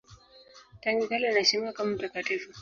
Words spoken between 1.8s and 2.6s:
mtakatifu.